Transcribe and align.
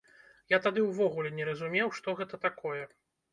Я 0.53 0.59
тады 0.67 0.85
ўвогуле 0.85 1.31
не 1.41 1.45
разумеў, 1.51 1.93
што 1.99 2.17
гэта 2.23 2.41
такое. 2.49 2.83